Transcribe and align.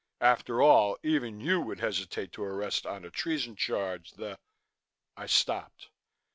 After 0.21 0.63
all, 0.63 0.97
even 1.03 1.39
you 1.41 1.61
would 1.61 1.79
hesitate 1.79 2.31
to 2.31 2.41
arrest 2.43 2.87
on 2.87 3.05
a 3.05 3.11
treason 3.11 3.55
charge 3.55 4.13
the" 4.13 4.39
I 5.15 5.27
stopped. 5.27 5.91